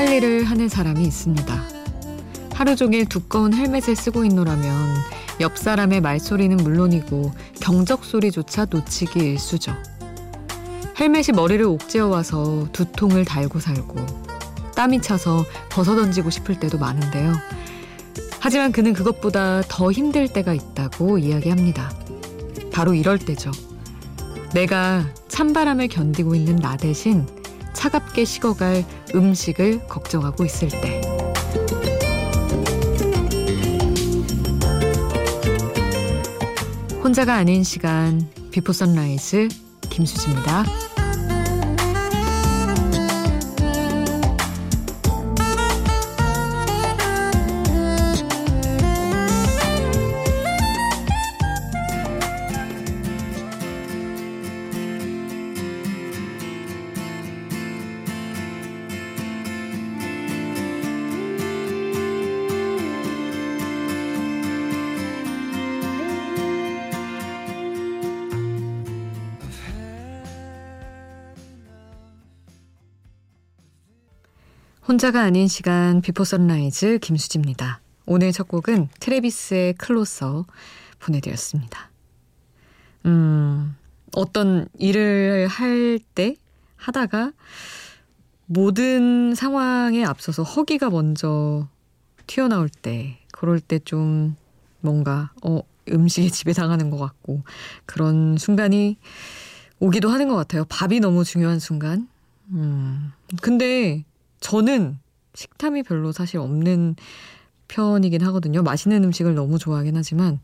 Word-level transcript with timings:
할 0.00 0.10
일을 0.14 0.44
하는 0.44 0.70
사람이 0.70 1.04
있습니다. 1.04 1.62
하루 2.54 2.74
종일 2.74 3.04
두꺼운 3.04 3.52
헬멧을 3.52 3.94
쓰고 3.94 4.24
있노라면 4.24 4.96
옆 5.40 5.58
사람의 5.58 6.00
말소리는 6.00 6.56
물론이고 6.56 7.32
경적 7.60 8.06
소리조차 8.06 8.66
놓치기 8.70 9.18
일수죠. 9.18 9.74
헬멧이 10.98 11.32
머리를 11.34 11.62
옥죄어 11.66 12.08
와서 12.08 12.66
두통을 12.72 13.26
달고 13.26 13.60
살고 13.60 14.06
땀이 14.74 15.02
차서 15.02 15.44
벗어 15.68 15.94
던지고 15.94 16.30
싶을 16.30 16.58
때도 16.58 16.78
많은데요. 16.78 17.34
하지만 18.40 18.72
그는 18.72 18.94
그것보다 18.94 19.60
더 19.68 19.92
힘들 19.92 20.28
때가 20.28 20.54
있다고 20.54 21.18
이야기합니다. 21.18 21.92
바로 22.72 22.94
이럴 22.94 23.18
때죠. 23.18 23.50
내가 24.54 25.04
찬바람을 25.28 25.88
견디고 25.88 26.34
있는 26.34 26.56
나 26.56 26.78
대신 26.78 27.26
차갑게 27.80 28.26
식어갈 28.26 28.84
음식을 29.14 29.88
걱정하고 29.88 30.44
있을 30.44 30.68
때. 30.68 31.00
혼자가 37.02 37.36
아닌 37.36 37.64
시간 37.64 38.30
비포 38.50 38.74
선라이즈 38.74 39.48
김수지입니다. 39.88 40.89
혼자가 74.90 75.22
아닌 75.22 75.46
시간 75.46 76.00
비포 76.00 76.24
선라이즈 76.24 76.98
김수지입니다. 76.98 77.80
오늘 78.06 78.32
첫 78.32 78.48
곡은 78.48 78.88
트레비스의 78.98 79.74
Closer 79.74 80.46
보내드렸습니다. 80.98 81.92
음, 83.06 83.76
어떤 84.16 84.66
일을 84.80 85.46
할 85.46 86.00
때 86.16 86.34
하다가 86.74 87.30
모든 88.46 89.36
상황에 89.36 90.04
앞서서 90.04 90.42
허기가 90.42 90.90
먼저 90.90 91.68
튀어나올 92.26 92.68
때 92.68 93.20
그럴 93.30 93.60
때 93.60 93.78
좀 93.78 94.34
뭔가 94.80 95.30
어 95.44 95.60
음식에 95.88 96.30
지배당하는 96.34 96.90
것 96.90 96.98
같고 96.98 97.44
그런 97.86 98.36
순간이 98.38 98.96
오기도 99.78 100.08
하는 100.08 100.26
것 100.26 100.34
같아요. 100.34 100.64
밥이 100.68 100.98
너무 100.98 101.22
중요한 101.22 101.60
순간. 101.60 102.08
음. 102.48 103.12
근데 103.40 104.04
저는 104.40 104.98
식탐이 105.34 105.82
별로 105.84 106.12
사실 106.12 106.38
없는 106.38 106.96
편이긴 107.68 108.22
하거든요. 108.26 108.62
맛있는 108.62 109.04
음식을 109.04 109.34
너무 109.34 109.58
좋아하긴 109.58 109.96
하지만 109.96 110.40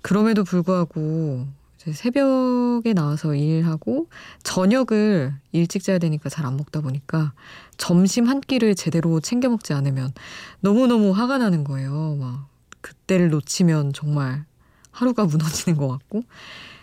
그럼에도 0.00 0.42
불구하고 0.44 1.46
새벽에 1.76 2.92
나와서 2.94 3.34
일하고 3.34 4.08
저녁을 4.44 5.34
일찍 5.50 5.82
자야 5.82 5.98
되니까 5.98 6.28
잘 6.28 6.46
안 6.46 6.56
먹다 6.56 6.80
보니까 6.80 7.32
점심 7.76 8.28
한 8.28 8.40
끼를 8.40 8.74
제대로 8.76 9.20
챙겨 9.20 9.48
먹지 9.48 9.72
않으면 9.72 10.12
너무너무 10.60 11.10
화가 11.10 11.38
나는 11.38 11.64
거예요. 11.64 12.16
막 12.20 12.48
그때를 12.80 13.30
놓치면 13.30 13.92
정말 13.92 14.44
하루가 14.92 15.24
무너지는 15.26 15.76
것 15.76 15.88
같고 15.88 16.22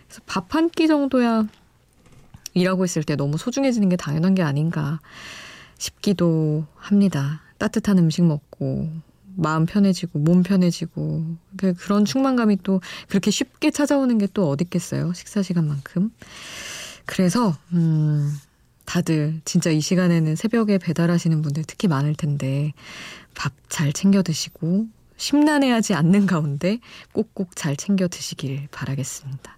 그래서 0.06 0.20
밥 0.26 0.54
한 0.54 0.68
끼 0.70 0.86
정도야 0.86 1.46
일하고 2.54 2.84
있을 2.84 3.02
때 3.02 3.16
너무 3.16 3.38
소중해지는 3.38 3.88
게 3.88 3.96
당연한 3.96 4.34
게 4.34 4.42
아닌가 4.42 5.00
싶기도 5.80 6.66
합니다. 6.76 7.40
따뜻한 7.58 7.98
음식 7.98 8.22
먹고 8.22 8.88
마음 9.36 9.64
편해지고 9.66 10.18
몸 10.20 10.42
편해지고 10.42 11.24
그, 11.56 11.72
그런 11.74 12.04
충만감이 12.04 12.58
또 12.62 12.80
그렇게 13.08 13.30
쉽게 13.30 13.70
찾아오는 13.70 14.18
게 14.18 14.26
또 14.34 14.48
어디 14.50 14.64
있겠어요. 14.64 15.12
식사 15.14 15.42
시간만큼. 15.42 16.10
그래서 17.06 17.56
음 17.72 18.32
다들 18.84 19.40
진짜 19.44 19.70
이 19.70 19.80
시간에는 19.80 20.36
새벽에 20.36 20.78
배달하시는 20.78 21.42
분들 21.42 21.64
특히 21.66 21.88
많을 21.88 22.14
텐데 22.14 22.72
밥 23.34 23.52
잘 23.70 23.92
챙겨 23.92 24.22
드시고 24.22 24.88
심란해하지 25.16 25.94
않는 25.94 26.26
가운데 26.26 26.80
꼭꼭 27.12 27.56
잘 27.56 27.76
챙겨 27.76 28.08
드시길 28.08 28.68
바라겠습니다. 28.72 29.56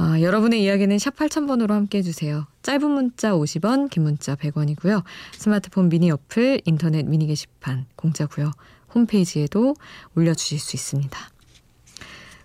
아, 0.00 0.20
여러분의 0.20 0.62
이야기는 0.62 0.96
샵 1.00 1.16
8000번으로 1.16 1.70
함께 1.70 1.98
해주세요. 1.98 2.46
짧은 2.62 2.88
문자 2.88 3.32
50원, 3.32 3.90
긴 3.90 4.04
문자 4.04 4.36
100원이고요. 4.36 5.02
스마트폰 5.32 5.88
미니 5.88 6.08
어플, 6.12 6.60
인터넷 6.64 7.04
미니 7.04 7.26
게시판 7.26 7.84
공짜고요. 7.96 8.52
홈페이지에도 8.94 9.74
올려주실 10.14 10.60
수 10.60 10.76
있습니다. 10.76 11.18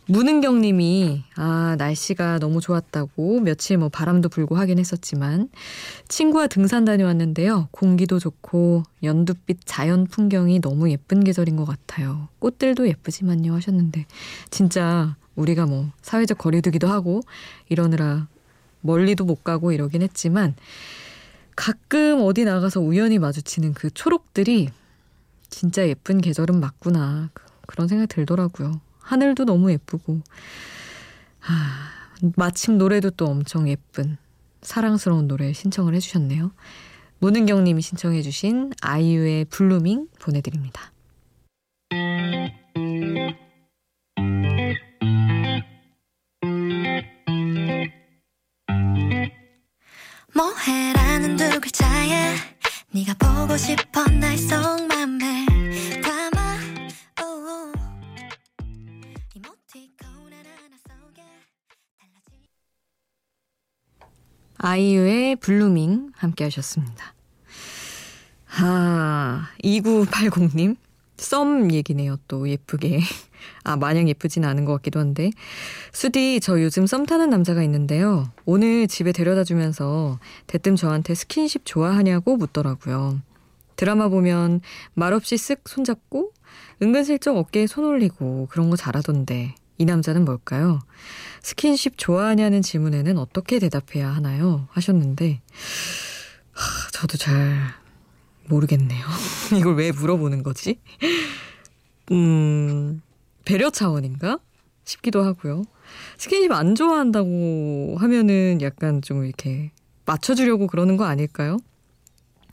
문은경 0.08 0.62
님이, 0.62 1.24
아, 1.36 1.76
날씨가 1.78 2.40
너무 2.40 2.60
좋았다고 2.60 3.42
며칠 3.42 3.78
뭐 3.78 3.88
바람도 3.88 4.30
불고 4.30 4.56
하긴 4.58 4.80
했었지만, 4.80 5.50
친구와 6.08 6.48
등산 6.48 6.86
다녀왔는데요. 6.86 7.70
공기도 7.70 8.18
좋고, 8.18 8.82
연두빛 9.04 9.60
자연 9.64 10.08
풍경이 10.08 10.60
너무 10.60 10.90
예쁜 10.90 11.24
계절인 11.24 11.56
것 11.56 11.66
같아요. 11.66 12.30
꽃들도 12.40 12.88
예쁘지만요. 12.88 13.54
하셨는데, 13.54 14.06
진짜 14.50 15.16
우리가 15.36 15.66
뭐 15.66 15.92
사회적 16.02 16.38
거리두기도 16.38 16.88
하고 16.88 17.22
이러느라 17.70 18.28
멀리도 18.82 19.26
못 19.26 19.44
가고 19.44 19.72
이러긴 19.72 20.02
했지만 20.02 20.56
가끔 21.56 22.22
어디 22.22 22.46
나가서 22.46 22.80
우연히 22.80 23.20
마주치는 23.20 23.74
그 23.74 23.92
초록들이 23.92 24.70
진짜 25.50 25.88
예쁜 25.88 26.20
계절은 26.20 26.60
맞구나. 26.60 27.30
그런 27.68 27.88
생각이 27.88 28.08
들더라고요. 28.08 28.82
하늘도 29.00 29.46
너무 29.46 29.72
예쁘고. 29.72 30.22
아, 31.46 31.90
마침 32.36 32.78
노래도 32.78 33.10
또 33.12 33.28
엄청 33.28 33.70
예쁜 33.70 34.18
사랑스러운 34.62 35.28
노래 35.28 35.54
신청을 35.54 35.94
해주셨네요. 35.96 36.52
문은경 37.20 37.64
님이 37.64 37.82
신청해주신 37.82 38.74
아이유의 38.82 39.46
Blueming 39.46 40.08
보내드립니다. 40.20 40.93
아이유의 64.74 65.36
블루밍 65.36 66.14
함께 66.16 66.46
하셨습니다. 66.46 67.14
아, 68.58 69.50
2980님. 69.64 70.78
썸 71.16 71.72
얘기네요, 71.72 72.18
또 72.28 72.50
예쁘게. 72.50 73.00
아, 73.64 73.76
마냥 73.76 74.10
예쁘진 74.10 74.44
않은 74.46 74.66
것 74.66 74.74
같기도 74.74 75.00
한데. 75.00 75.30
수디, 75.92 76.40
저 76.42 76.60
요즘 76.60 76.88
썸 76.88 77.06
타는 77.06 77.30
남자가 77.30 77.62
있는데요. 77.62 78.32
오늘 78.46 78.88
집에 78.88 79.12
데려다 79.12 79.44
주면서 79.44 80.18
대뜸 80.48 80.76
저한테 80.76 81.14
스킨십 81.14 81.62
좋아하냐고 81.66 82.36
묻더라고요. 82.36 83.22
드라마 83.76 84.10
보면 84.10 84.62
말없이 84.96 85.36
쓱 85.36 85.68
손잡고 85.68 86.32
은근슬쩍 86.82 87.38
어깨에 87.38 87.68
손 87.68 87.86
올리고 87.86 88.48
그런 88.50 88.72
거 88.72 88.76
잘하던데 88.76 89.54
이 89.84 89.86
남자는 89.86 90.24
뭘까요? 90.24 90.80
스킨십 91.42 91.98
좋아하냐는 91.98 92.62
질문에는 92.62 93.18
어떻게 93.18 93.60
대답해야 93.60 94.08
하나요? 94.08 94.66
하셨는데 94.72 95.42
하, 96.54 96.92
저도 96.94 97.18
잘 97.18 97.58
모르겠네요. 98.48 99.06
이걸 99.60 99.76
왜 99.76 99.92
물어보는 99.92 100.42
거지? 100.44 100.80
음, 102.14 103.02
배려 103.44 103.70
차원인가? 103.70 104.40
싶기도 104.86 105.22
하고요. 105.22 105.64
스킨십 106.18 106.54
안 106.54 106.76
좋아한다고 106.76 107.98
하면은 108.00 108.60
약간 108.62 109.02
좀 109.02 109.26
이렇게 109.26 109.74
맞춰주려고 110.06 110.68
그러는 110.68 110.96
거 110.96 111.04
아닐까요? 111.04 111.58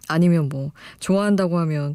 아니면 0.09 0.49
뭐, 0.49 0.73
좋아한다고 0.99 1.59
하면 1.61 1.95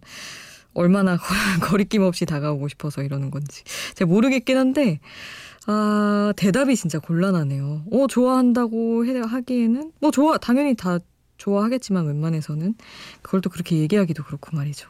얼마나 0.75 1.17
거리낌 1.61 2.03
없이 2.03 2.25
다가오고 2.25 2.67
싶어서 2.67 3.01
이러는 3.01 3.31
건지. 3.31 3.63
제가 3.95 4.07
모르겠긴 4.07 4.57
한데, 4.57 4.99
아, 5.65 6.33
대답이 6.37 6.75
진짜 6.75 6.99
곤란하네요. 6.99 7.85
어, 7.91 8.07
좋아한다고 8.07 9.05
해, 9.05 9.19
하기에는, 9.19 9.91
뭐, 9.99 10.11
좋아, 10.11 10.37
당연히 10.37 10.75
다 10.75 10.99
좋아하겠지만 11.37 12.05
웬만해서는 12.05 12.75
그걸 13.21 13.41
또 13.41 13.49
그렇게 13.49 13.77
얘기하기도 13.77 14.23
그렇고 14.23 14.55
말이죠. 14.55 14.89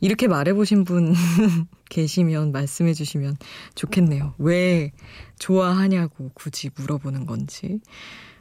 이렇게 0.00 0.26
말해보신 0.26 0.84
분 0.84 1.14
계시면 1.88 2.50
말씀해 2.50 2.92
주시면 2.92 3.36
좋겠네요. 3.76 4.34
왜 4.38 4.90
좋아하냐고 5.38 6.30
굳이 6.34 6.70
물어보는 6.74 7.26
건지. 7.26 7.78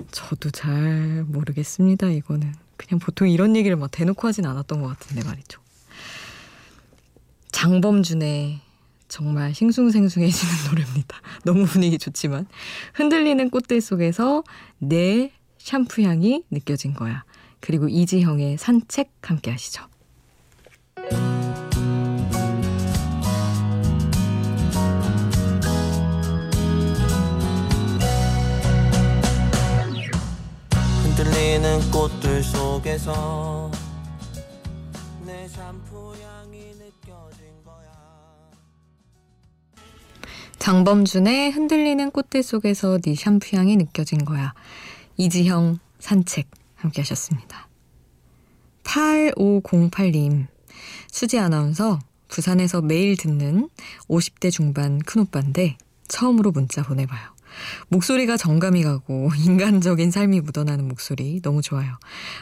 저도 0.09 0.49
잘 0.49 1.23
모르겠습니다, 1.27 2.09
이거는. 2.09 2.51
그냥 2.77 2.99
보통 2.99 3.29
이런 3.29 3.55
얘기를 3.55 3.77
막 3.77 3.91
대놓고 3.91 4.27
하진 4.27 4.45
않았던 4.47 4.81
것 4.81 4.87
같은데 4.87 5.23
말이죠. 5.23 5.61
장범준의 7.61 8.59
정말 9.07 9.53
싱숭생숭해지는 9.53 10.53
노래입니다. 10.71 11.21
너무 11.43 11.65
분위기 11.65 11.99
좋지만. 11.99 12.47
흔들리는 12.95 13.51
꽃들 13.51 13.81
속에서 13.81 14.43
내 14.79 15.31
샴푸 15.59 16.01
향이 16.01 16.45
느껴진 16.49 16.95
거야. 16.95 17.23
그리고 17.59 17.87
이지형의 17.87 18.57
산책 18.57 19.11
함께 19.21 19.51
하시죠. 19.51 19.83
흔들리는 31.03 31.91
꽃들 31.91 32.41
속에서 32.41 33.69
장범준의 40.61 41.53
흔들리는 41.53 42.11
꽃들 42.11 42.43
속에서 42.43 42.99
네 42.99 43.15
샴푸 43.15 43.57
향이 43.57 43.77
느껴진 43.77 44.23
거야. 44.23 44.53
이지형 45.17 45.79
산책 45.97 46.51
함께 46.75 47.01
하셨습니다. 47.01 47.67
8508님, 48.83 50.45
수지 51.11 51.39
아나운서 51.39 51.97
부산에서 52.27 52.83
매일 52.83 53.17
듣는 53.17 53.69
50대 54.07 54.51
중반 54.51 54.99
큰오빠인데 54.99 55.77
처음으로 56.07 56.51
문자 56.51 56.83
보내봐요. 56.83 57.33
목소리가 57.87 58.37
정감이 58.37 58.83
가고 58.83 59.31
인간적인 59.43 60.11
삶이 60.11 60.41
묻어나는 60.41 60.87
목소리 60.87 61.41
너무 61.41 61.63
좋아요. 61.63 61.97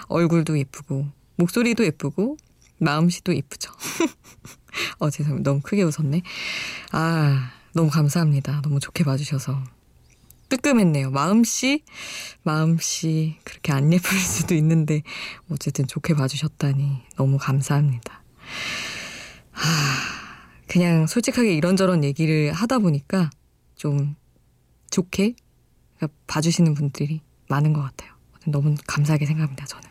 얼굴도 0.10 0.60
예쁘고 0.60 1.08
목소리도 1.38 1.86
예쁘고 1.86 2.36
마음씨도 2.80 3.34
예쁘죠. 3.34 3.72
어 5.00 5.10
죄송합니다. 5.10 5.50
너무 5.50 5.62
크게 5.64 5.84
웃었네. 5.84 6.22
아 6.92 7.54
너무 7.74 7.90
감사합니다. 7.90 8.62
너무 8.62 8.80
좋게 8.80 9.04
봐주셔서 9.04 9.64
뜨끔했네요. 10.50 11.12
마음씨 11.12 11.84
마음씨 12.44 13.38
그렇게 13.44 13.72
안 13.72 13.94
예쁠 13.94 14.18
수도 14.18 14.56
있는데 14.56 15.04
어쨌든 15.52 15.86
좋게 15.88 16.16
봐주셨다니 16.16 17.02
너무 17.18 17.38
감사합니다. 17.38 18.24
아 19.54 19.62
그냥 20.68 21.08
솔직하게 21.08 21.54
이런저런 21.54 22.04
얘기를 22.04 22.52
하다 22.52 22.80
보니까 22.80 23.30
좀 23.76 24.16
좋게 24.90 25.36
봐주시는 26.28 26.74
분들이 26.74 27.22
많은 27.48 27.74
것 27.74 27.82
같아요. 27.82 28.12
너무 28.48 28.76
감사하게 28.88 29.26
생각합니다, 29.26 29.66
저는. 29.66 29.88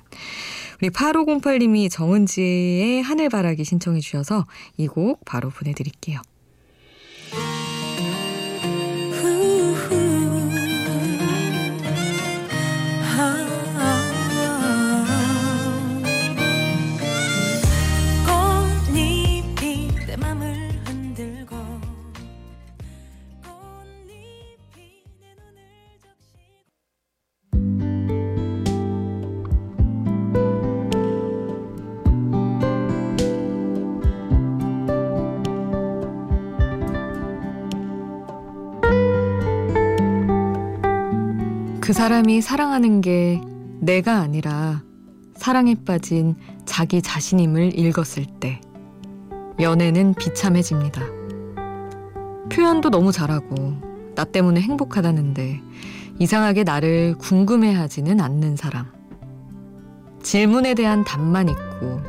우리 0.81 0.91
8508님이 0.91 1.91
정은지의 1.91 3.03
하늘바라기 3.03 3.65
신청해 3.65 4.01
주셔서 4.01 4.47
이 4.77 4.87
곡 4.87 5.25
바로 5.25 5.51
보내드릴게요. 5.51 6.21
그 41.89 41.95
사람이 41.95 42.43
사랑하는 42.43 43.01
게 43.01 43.41
내가 43.81 44.19
아니라 44.19 44.83
사랑에 45.37 45.75
빠진 45.87 46.35
자기 46.67 47.01
자신임을 47.01 47.79
읽었을 47.79 48.27
때 48.41 48.61
연애는 49.59 50.13
비참해집니다. 50.13 51.01
표현도 52.53 52.91
너무 52.91 53.11
잘하고 53.11 53.73
나 54.15 54.25
때문에 54.25 54.61
행복하다는데 54.61 55.63
이상하게 56.19 56.65
나를 56.65 57.15
궁금해하지는 57.17 58.21
않는 58.21 58.57
사람. 58.57 58.89
질문에 60.23 60.75
대한 60.75 61.05
답만 61.05 61.49
있고 61.49 62.03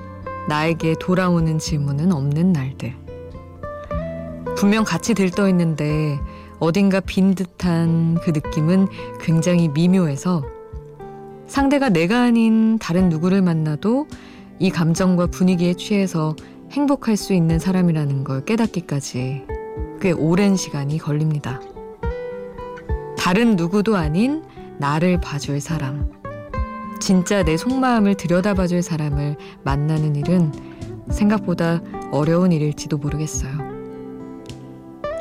나에게 0.49 0.95
돌아오는 0.99 1.57
질문은 1.57 2.11
없는 2.11 2.51
날들. 2.51 2.97
분명 4.57 4.83
같이 4.83 5.13
들떠 5.13 5.47
있는데 5.47 6.19
어딘가 6.59 6.99
빈 6.99 7.35
듯한 7.35 8.15
그 8.21 8.31
느낌은 8.31 8.87
굉장히 9.21 9.69
미묘해서 9.69 10.43
상대가 11.47 11.89
내가 11.89 12.21
아닌 12.21 12.77
다른 12.77 13.09
누구를 13.09 13.41
만나도 13.41 14.07
이 14.59 14.69
감정과 14.69 15.27
분위기에 15.27 15.73
취해서 15.73 16.35
행복할 16.71 17.17
수 17.17 17.33
있는 17.33 17.57
사람이라는 17.59 18.23
걸 18.23 18.45
깨닫기까지 18.45 19.45
꽤 20.01 20.11
오랜 20.11 20.55
시간이 20.55 20.97
걸립니다. 20.99 21.59
다른 23.17 23.55
누구도 23.55 23.95
아닌 23.95 24.43
나를 24.77 25.19
봐줄 25.19 25.59
사람. 25.61 26.11
진짜 26.99 27.43
내 27.43 27.57
속마음을 27.57 28.15
들여다봐줄 28.15 28.81
사람을 28.81 29.37
만나는 29.63 30.15
일은 30.15 30.51
생각보다 31.09 31.81
어려운 32.11 32.51
일일지도 32.51 32.97
모르겠어요. 32.97 33.51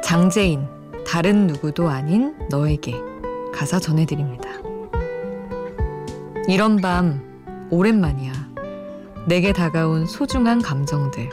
장재인, 0.03 0.67
다른 1.09 1.47
누구도 1.47 1.89
아닌 1.89 2.35
너에게 2.51 2.95
가사 3.51 3.81
전해드립니다. 3.81 4.51
이런 6.47 6.77
밤 6.77 7.23
오랜만이야. 7.71 8.33
내게 9.27 9.55
다가온 9.55 10.05
소중한 10.05 10.61
감정들. 10.61 11.31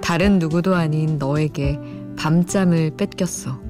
다른 0.00 0.38
누구도 0.38 0.74
아닌 0.74 1.18
너에게 1.18 1.78
밤잠을 2.18 2.96
뺏겼어. 2.96 3.60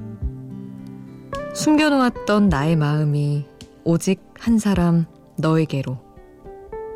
숨겨놓았던 1.53 2.47
나의 2.47 2.77
마음이 2.77 3.45
오직 3.83 4.23
한 4.39 4.57
사람 4.57 5.05
너에게로. 5.35 5.97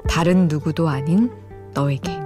다른 0.07 0.47
누구도 0.47 0.87
아닌 0.87 1.29
너에게. 1.73 2.17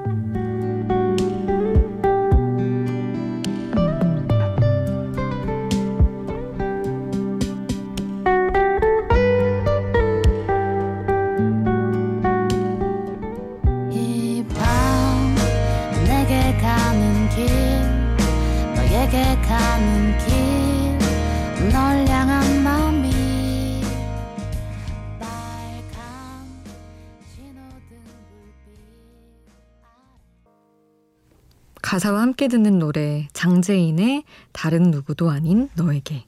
가사와 31.81 32.21
함께 32.21 32.47
듣는 32.47 32.79
노래 32.79 33.27
장재인의 33.33 34.23
다른 34.53 34.91
누구도 34.91 35.29
아닌 35.29 35.67
너에게 35.75 36.23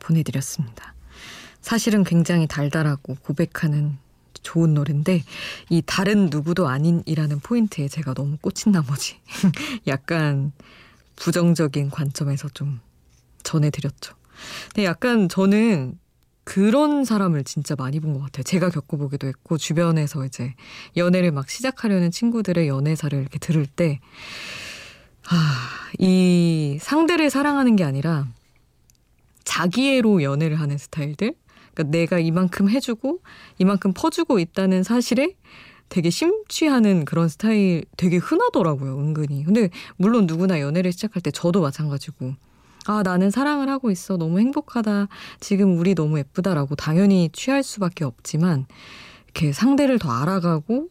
보내드렸습니다. 0.00 0.92
사실은 1.60 2.02
굉장히 2.02 2.48
달달하고 2.48 3.14
고백하는 3.22 3.96
좋은 4.42 4.74
노래인데 4.74 5.22
이 5.70 5.82
다른 5.86 6.30
누구도 6.30 6.66
아닌이라는 6.66 7.38
포인트에 7.38 7.86
제가 7.86 8.12
너무 8.12 8.38
꽂힌 8.38 8.72
나머지 8.72 9.20
약간 9.86 10.50
부정적인 11.16 11.90
관점에서 11.90 12.48
좀 12.50 12.80
전해드렸죠. 13.42 14.14
근데 14.68 14.84
약간 14.84 15.28
저는 15.28 15.98
그런 16.44 17.04
사람을 17.04 17.44
진짜 17.44 17.74
많이 17.76 18.00
본 18.00 18.12
것 18.14 18.20
같아요. 18.20 18.42
제가 18.42 18.68
겪어보기도 18.70 19.26
했고 19.26 19.56
주변에서 19.56 20.26
이제 20.26 20.54
연애를 20.96 21.30
막 21.32 21.48
시작하려는 21.48 22.10
친구들의 22.10 22.68
연애사를 22.68 23.18
이렇게 23.18 23.38
들을 23.38 23.64
때 23.66 24.00
아, 25.30 25.68
이 25.98 26.78
상대를 26.80 27.30
사랑하는 27.30 27.76
게 27.76 27.84
아니라 27.84 28.28
자기애로 29.44 30.22
연애를 30.22 30.60
하는 30.60 30.76
스타일들? 30.76 31.34
그러니까 31.72 31.96
내가 31.96 32.18
이만큼 32.18 32.68
해주고 32.68 33.20
이만큼 33.58 33.92
퍼주고 33.94 34.38
있다는 34.38 34.82
사실에 34.82 35.34
되게 35.88 36.10
심취하는 36.10 37.04
그런 37.04 37.28
스타일 37.28 37.84
되게 37.96 38.16
흔하더라고요, 38.16 38.98
은근히. 38.98 39.44
근데 39.44 39.70
물론 39.96 40.26
누구나 40.26 40.60
연애를 40.60 40.92
시작할 40.92 41.22
때 41.22 41.30
저도 41.30 41.60
마찬가지고. 41.60 42.34
아, 42.86 43.02
나는 43.02 43.30
사랑을 43.30 43.68
하고 43.68 43.90
있어. 43.90 44.16
너무 44.16 44.38
행복하다. 44.40 45.08
지금 45.40 45.78
우리 45.78 45.94
너무 45.94 46.18
예쁘다라고 46.18 46.74
당연히 46.76 47.30
취할 47.32 47.62
수밖에 47.62 48.04
없지만, 48.04 48.66
이렇게 49.24 49.52
상대를 49.52 49.98
더 49.98 50.10
알아가고, 50.10 50.88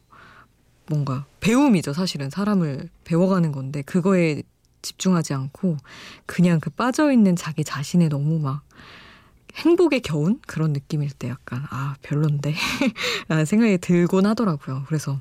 뭔가 0.87 1.25
배움이죠, 1.39 1.93
사실은. 1.93 2.29
사람을 2.29 2.89
배워가는 3.03 3.51
건데, 3.51 3.83
그거에 3.83 4.41
집중하지 4.81 5.33
않고, 5.33 5.77
그냥 6.25 6.59
그 6.59 6.69
빠져있는 6.71 7.35
자기 7.35 7.63
자신에 7.63 8.09
너무 8.09 8.39
막, 8.39 8.63
행복에 9.55 9.99
겨운 9.99 10.39
그런 10.47 10.73
느낌일 10.73 11.11
때 11.11 11.29
약간 11.29 11.63
아 11.69 11.95
별론데 12.01 12.53
라는 13.27 13.45
생각이 13.45 13.77
들곤 13.77 14.25
하더라고요. 14.25 14.83
그래서 14.87 15.19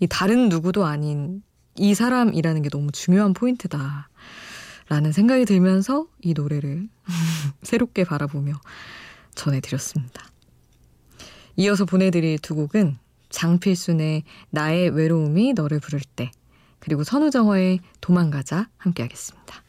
이 0.00 0.06
다른 0.06 0.48
누구도 0.48 0.86
아닌 0.86 1.42
이 1.76 1.94
사람이라는 1.94 2.62
게 2.62 2.68
너무 2.68 2.90
중요한 2.92 3.32
포인트다. 3.34 4.08
라는 4.88 5.10
생각이 5.10 5.44
들면서 5.44 6.06
이 6.22 6.32
노래를 6.32 6.88
새롭게 7.62 8.04
바라보며 8.04 8.52
전해드렸습니다. 9.34 10.24
이어서 11.56 11.84
보내드릴 11.84 12.38
두 12.38 12.54
곡은 12.54 12.96
장필순의 13.30 14.22
나의 14.50 14.90
외로움이 14.90 15.54
너를 15.54 15.80
부를 15.80 16.00
때 16.14 16.30
그리고 16.78 17.02
선우정화의 17.02 17.80
도망가자 18.00 18.68
함께 18.76 19.02
하겠습니다. 19.02 19.62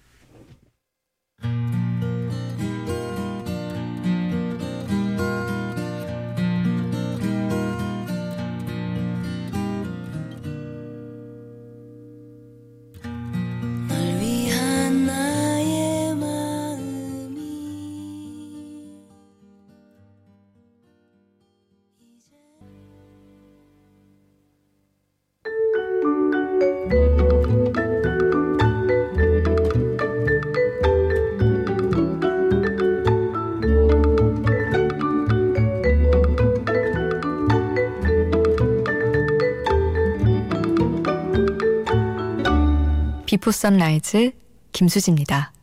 비포 43.47 43.51
선라이즈 43.51 44.31
김수지입니다. 44.73 45.53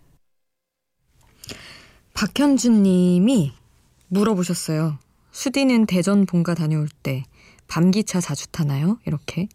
박현준 2.14 2.82
님이 2.82 3.52
물어보셨어요. 4.08 4.98
수디는 5.32 5.84
대전 5.84 6.24
본가 6.24 6.54
다녀올 6.54 6.88
때 7.02 7.24
밤기차 7.68 8.22
자주 8.22 8.48
타나요? 8.48 8.98
이렇게. 9.04 9.48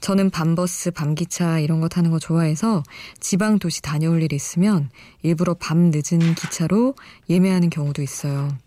저는 0.00 0.28
밤버스, 0.28 0.90
밤기차 0.90 1.60
이런 1.60 1.80
거 1.80 1.88
타는 1.88 2.10
거 2.10 2.18
좋아해서 2.18 2.82
지방 3.18 3.58
도시 3.58 3.80
다녀올 3.80 4.22
일 4.22 4.34
있으면 4.34 4.90
일부러 5.22 5.54
밤 5.54 5.90
늦은 5.90 6.34
기차로 6.34 6.94
예매하는 7.30 7.70
경우도 7.70 8.02
있어요. 8.02 8.58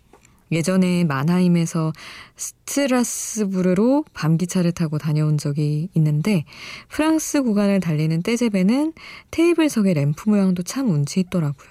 예전에 0.50 1.04
마나임에서 1.04 1.92
스트라스부르로 2.36 4.04
밤기차를 4.14 4.72
타고 4.72 4.98
다녀온 4.98 5.38
적이 5.38 5.88
있는데 5.94 6.44
프랑스 6.88 7.42
구간을 7.42 7.80
달리는 7.80 8.22
떼제베는 8.22 8.92
테이블석의 9.30 9.94
램프 9.94 10.28
모양도 10.28 10.62
참 10.62 10.90
운치 10.90 11.20
있더라고요. 11.20 11.68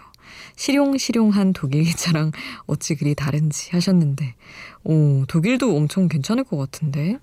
실용실용한 0.55 1.53
독일 1.53 1.83
기차랑 1.83 2.31
어찌 2.67 2.95
그리 2.95 3.15
다른지 3.15 3.69
하셨는데 3.71 4.35
오 4.83 5.25
독일도 5.27 5.75
엄청 5.75 6.07
괜찮을 6.07 6.43
것 6.43 6.57
같은데 6.57 7.17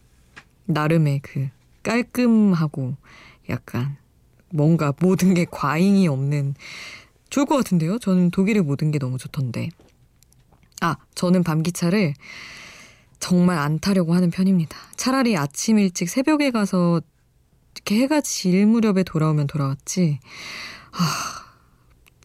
나름의 0.66 1.20
그 1.22 1.48
깔끔하고 1.82 2.96
약간 3.50 3.96
뭔가 4.50 4.92
모든 5.00 5.34
게 5.34 5.46
과잉이 5.50 6.08
없는 6.08 6.54
좋을 7.28 7.46
것 7.46 7.56
같은데요. 7.56 7.98
저는 7.98 8.30
독일의 8.30 8.62
모든 8.62 8.90
게 8.92 8.98
너무 8.98 9.18
좋던데. 9.18 9.68
아, 10.84 10.96
저는 11.14 11.44
밤기차를 11.44 12.12
정말 13.18 13.56
안 13.56 13.78
타려고 13.78 14.14
하는 14.14 14.30
편입니다. 14.30 14.76
차라리 14.96 15.34
아침 15.34 15.78
일찍 15.78 16.10
새벽에 16.10 16.50
가서 16.50 17.00
이렇게 17.74 18.02
해가 18.02 18.20
질 18.20 18.66
무렵에 18.66 19.02
돌아오면 19.02 19.46
돌아왔지. 19.46 20.20
아, 20.92 21.44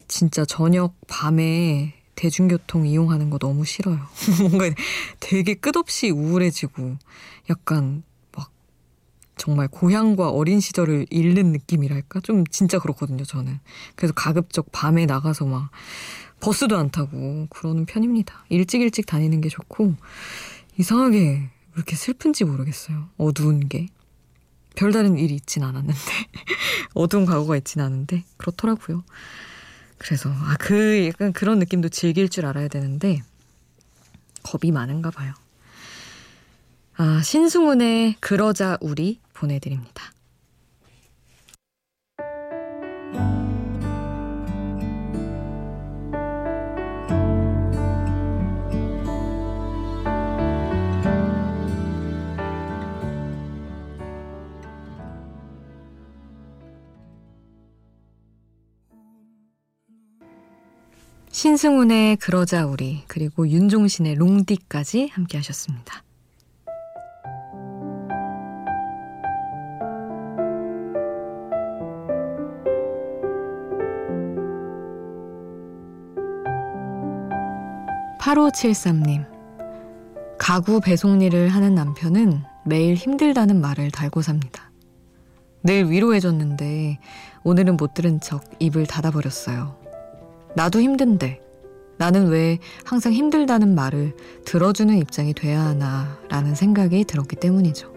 진짜 0.08 0.44
저녁 0.44 0.94
밤에 1.08 1.94
대중교통 2.16 2.86
이용하는 2.86 3.30
거 3.30 3.38
너무 3.38 3.64
싫어요. 3.64 3.98
뭔가 4.50 4.68
되게 5.20 5.54
끝없이 5.54 6.10
우울해지고 6.10 6.98
약간 7.48 8.02
막 8.36 8.50
정말 9.38 9.68
고향과 9.68 10.28
어린 10.28 10.60
시절을 10.60 11.06
잃는 11.08 11.52
느낌이랄까? 11.52 12.20
좀 12.20 12.44
진짜 12.48 12.78
그렇거든요, 12.78 13.24
저는. 13.24 13.58
그래서 13.94 14.12
가급적 14.12 14.70
밤에 14.70 15.06
나가서 15.06 15.46
막 15.46 15.70
버스도 16.40 16.76
안 16.76 16.90
타고 16.90 17.46
그러는 17.50 17.86
편입니다. 17.86 18.44
일찍 18.48 18.80
일찍 18.80 19.06
다니는 19.06 19.40
게 19.40 19.48
좋고 19.48 19.94
이상하게 20.78 21.18
왜 21.18 21.50
이렇게 21.76 21.96
슬픈지 21.96 22.44
모르겠어요. 22.44 23.08
어두운 23.16 23.68
게. 23.68 23.88
별다른 24.76 25.18
일이 25.18 25.34
있진 25.34 25.62
않았는데 25.64 25.94
어두운 26.94 27.26
과거가 27.26 27.56
있진 27.56 27.80
않은데 27.82 28.24
그렇더라고요. 28.36 29.04
그래서 29.98 30.30
아 30.30 30.56
그 30.58 31.06
약간 31.08 31.32
그런 31.32 31.58
느낌도 31.58 31.88
즐길 31.90 32.28
줄 32.28 32.46
알아야 32.46 32.68
되는데 32.68 33.20
겁이 34.42 34.72
많은가 34.72 35.10
봐요. 35.10 35.34
아 36.96 37.20
신승훈의 37.22 38.16
그러자 38.20 38.78
우리 38.80 39.20
보내드립니다. 39.34 40.12
신승훈의 61.32 62.16
그러자 62.16 62.66
우리 62.66 63.04
그리고 63.06 63.48
윤종신의 63.48 64.16
롱디까지 64.16 65.10
함께 65.12 65.38
하셨습니다. 65.38 66.02
(8573님) 78.18 79.26
가구 80.36 80.80
배송 80.80 81.22
일을 81.22 81.48
하는 81.48 81.74
남편은 81.74 82.42
매일 82.66 82.94
힘들다는 82.94 83.60
말을 83.60 83.90
달고 83.90 84.20
삽니다. 84.20 84.70
늘 85.62 85.90
위로해줬는데 85.90 86.98
오늘은 87.44 87.76
못 87.76 87.94
들은 87.94 88.20
척 88.20 88.44
입을 88.58 88.86
닫아버렸어요. 88.86 89.79
나도 90.54 90.80
힘든데. 90.80 91.40
나는 91.98 92.28
왜 92.28 92.58
항상 92.84 93.12
힘들다는 93.12 93.74
말을 93.74 94.16
들어주는 94.46 94.96
입장이 94.96 95.34
돼야 95.34 95.60
하나 95.60 96.18
라는 96.30 96.54
생각이 96.54 97.04
들었기 97.04 97.36
때문이죠. 97.36 97.92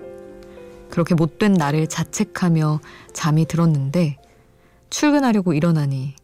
그렇게 0.90 1.16
못된 1.16 1.54
나를 1.54 1.88
자책하며 1.88 2.82
잠이 3.14 3.46
들었는데 3.46 4.18
출근하려고 4.90 5.54
일어나니 5.54 6.16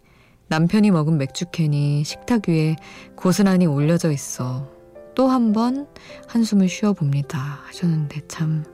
남편이 0.50 0.92
먹은 0.92 1.18
맥주캔이 1.18 2.04
식탁 2.04 2.50
위에 2.50 2.76
고스란히 3.16 3.66
올려져 3.66 4.12
있어 4.12 4.68
또 5.16 5.30
한 5.30 5.54
번 5.54 5.88
한숨을 6.28 6.68
쉬어 6.70 6.92
봅니다 6.94 7.60
하셨는데 7.68 8.22
참. 8.28 8.66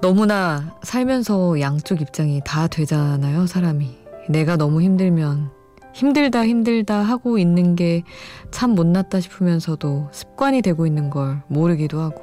너무나 0.00 0.76
살면서 0.82 1.60
양쪽 1.60 2.00
입장이 2.00 2.40
다 2.44 2.66
되잖아요 2.66 3.46
사람이. 3.46 3.96
내가 4.28 4.56
너무 4.56 4.82
힘들면 4.82 5.50
힘들다 5.94 6.46
힘들다 6.46 7.02
하고 7.02 7.38
있는 7.38 7.76
게 7.76 8.02
참 8.50 8.74
못났다 8.74 9.20
싶으면서도 9.20 10.10
습관이 10.12 10.62
되고 10.62 10.86
있는 10.86 11.10
걸 11.10 11.42
모르기도 11.48 12.00
하고 12.00 12.22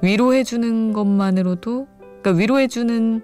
위로해주는 0.00 0.92
것만으로도 0.92 1.88
그러니까 2.22 2.30
위로해주는 2.38 3.22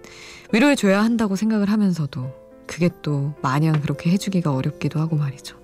위로해줘야 0.52 1.02
한다고 1.02 1.37
생각을 1.37 1.70
하면서도 1.70 2.34
그게 2.66 2.90
또 3.00 3.32
마냥 3.42 3.80
그렇게 3.80 4.10
해주기가 4.10 4.52
어렵기도 4.52 5.00
하고 5.00 5.16
말이죠. 5.16 5.56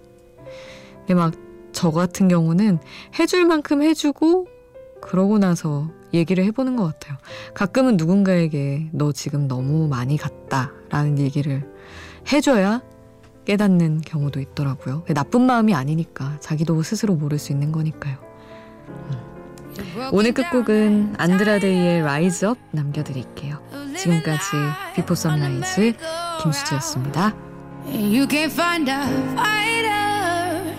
근데 1.01 1.15
막 1.15 1.35
저 1.75 1.91
같은 1.91 2.29
경우는 2.29 2.79
해줄 3.19 3.45
만큼 3.45 3.83
해주고 3.83 4.47
그러고 5.03 5.39
나서 5.39 5.91
얘기를 6.15 6.45
해보는 6.45 6.77
것 6.77 6.85
같아요. 6.85 7.19
가끔은 7.53 7.97
누군가에게 7.99 8.89
너 8.93 9.13
지금 9.13 9.49
너무 9.49 9.89
많이 9.89 10.17
갔다 10.17 10.73
라는 10.89 11.19
얘기를 11.19 11.69
해줘야 12.33 12.81
깨닫는 13.45 14.01
경우도 14.03 14.41
있더라고요. 14.41 15.05
나쁜 15.09 15.43
마음이 15.43 15.75
아니니까 15.75 16.39
자기도 16.41 16.83
스스로 16.83 17.15
모를 17.15 17.39
수 17.39 17.53
있는 17.53 17.73
거니까요. 17.73 18.17
음. 18.89 19.35
오늘 20.13 20.33
끝곡은 20.33 21.15
안드라데이의 21.19 22.03
라이즈 22.03 22.45
업 22.45 22.59
남겨드릴게요. 22.71 23.61
지금까지 23.97 24.51
비포 24.95 25.15
선라이즈 25.15 25.95
김수지였습니다. 26.43 27.35
You 27.87 28.27
can't 28.27 28.53
find 28.53 28.91
a 28.91 29.03
fighter, 29.35 30.75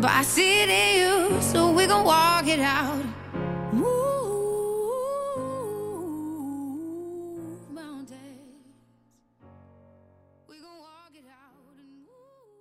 but 0.00 0.10
I 0.10 0.20
see 0.22 0.62
it 0.62 0.70
in 0.70 1.00
you, 1.00 1.40
so 1.40 1.74
we 1.74 1.86
gon' 1.86 2.04
walk 2.04 2.46
it 2.46 2.60
out. 2.60 3.13